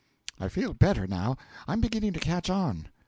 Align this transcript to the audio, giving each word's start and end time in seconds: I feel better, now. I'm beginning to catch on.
I 0.39 0.47
feel 0.47 0.73
better, 0.73 1.05
now. 1.05 1.37
I'm 1.67 1.79
beginning 1.79 2.13
to 2.13 2.19
catch 2.19 2.49
on. 2.49 2.87